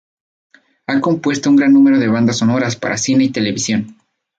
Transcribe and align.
Ha 0.87 0.99
compuesto 0.99 1.51
un 1.51 1.57
gran 1.57 1.73
número 1.73 1.99
de 1.99 2.07
bandas 2.07 2.39
sonoras 2.39 2.75
para 2.75 2.97
cine 2.97 3.25
y 3.25 3.29
televisión. 3.29 3.97